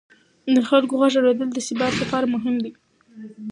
[0.55, 2.71] د خلکو غږ اورېدل د ثبات لپاره مهم دي